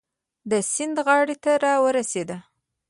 د 0.49 0.51
سیند 0.71 0.97
غاړې 1.05 1.35
ته 1.43 1.51
را 1.63 1.73
ورسېدو. 1.83 2.37